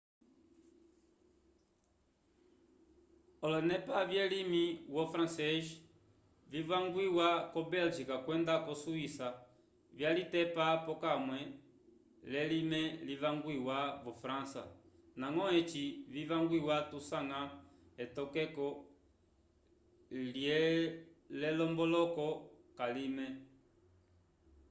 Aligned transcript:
olonepa 3.45 3.97
vyelimi 4.09 4.63
wo 4.95 5.03
francês 5.11 5.65
vivangwiwa 6.51 7.27
ko 7.51 7.59
bélgica 7.73 8.15
kwenda 8.25 8.53
ko 8.65 8.73
swíça 8.83 9.27
vyalitepa 9.97 10.65
pokamwe 10.85 11.39
lelime 12.31 12.81
livangwiwa 13.07 13.77
vo 14.03 14.11
frança 14.21 14.63
ndañgo 15.17 15.45
eci 15.59 15.83
vivangwiwa 16.13 16.75
tusanga 16.91 17.39
etokeko 18.03 18.67
l'elomboloko 21.39 22.27
k'alime 22.77 23.27